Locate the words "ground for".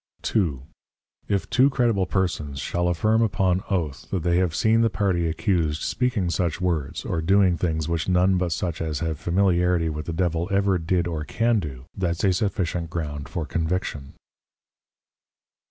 12.89-13.45